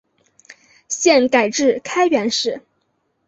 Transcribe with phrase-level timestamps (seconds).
[0.87, 2.63] 现改置开原市。